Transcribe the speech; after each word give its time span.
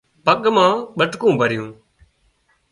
پڳ 0.25 0.41
مان 0.55 0.71
ٻٽڪُون 0.97 1.33
ڀريون 1.39 1.69